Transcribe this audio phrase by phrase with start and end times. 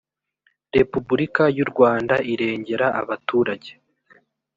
[0.75, 3.71] repubulika y’ u rwanda irengera abaturage.